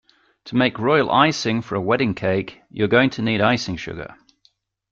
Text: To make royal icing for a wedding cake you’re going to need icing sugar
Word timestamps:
To 0.45 0.55
make 0.55 0.79
royal 0.79 1.11
icing 1.11 1.61
for 1.61 1.75
a 1.75 1.79
wedding 1.79 2.15
cake 2.15 2.63
you’re 2.71 2.87
going 2.87 3.11
to 3.11 3.21
need 3.21 3.39
icing 3.39 3.75
sugar 3.75 4.15